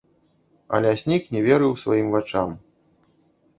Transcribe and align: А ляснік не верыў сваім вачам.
А 0.77 0.79
ляснік 0.85 1.29
не 1.37 1.43
верыў 1.49 1.77
сваім 1.83 2.07
вачам. 2.19 2.59